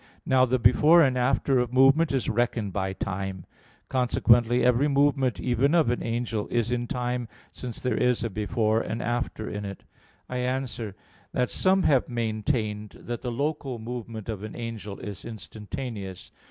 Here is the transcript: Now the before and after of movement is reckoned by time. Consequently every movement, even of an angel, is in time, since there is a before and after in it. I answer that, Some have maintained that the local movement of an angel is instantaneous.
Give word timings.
Now 0.25 0.45
the 0.45 0.57
before 0.57 1.03
and 1.03 1.15
after 1.15 1.59
of 1.59 1.71
movement 1.71 2.11
is 2.11 2.27
reckoned 2.27 2.73
by 2.73 2.91
time. 2.91 3.45
Consequently 3.87 4.63
every 4.63 4.87
movement, 4.87 5.39
even 5.39 5.75
of 5.75 5.91
an 5.91 6.01
angel, 6.01 6.47
is 6.47 6.71
in 6.71 6.87
time, 6.87 7.27
since 7.51 7.79
there 7.79 7.97
is 7.97 8.23
a 8.23 8.29
before 8.31 8.81
and 8.81 8.99
after 8.99 9.47
in 9.47 9.63
it. 9.63 9.83
I 10.27 10.37
answer 10.39 10.95
that, 11.33 11.51
Some 11.51 11.83
have 11.83 12.09
maintained 12.09 12.97
that 12.99 13.21
the 13.21 13.31
local 13.31 13.77
movement 13.77 14.27
of 14.27 14.41
an 14.41 14.55
angel 14.55 14.97
is 14.97 15.23
instantaneous. 15.23 16.31